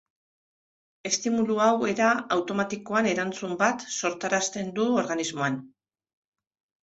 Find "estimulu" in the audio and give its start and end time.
1.07-1.57